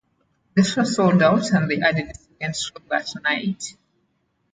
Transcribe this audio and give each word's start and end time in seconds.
The 0.55 0.63
show 0.63 0.83
sold 0.83 1.21
out 1.21 1.51
and 1.51 1.69
they 1.69 1.79
added 1.79 2.09
a 2.09 2.15
second 2.15 2.55
show 2.55 2.73
that 2.89 3.21
night. 3.21 3.75